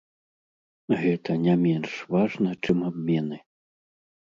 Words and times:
Гэта 1.01 1.31
не 1.43 1.55
менш 1.67 1.91
важна, 2.15 2.57
чым 2.63 2.77
абмены. 2.91 3.37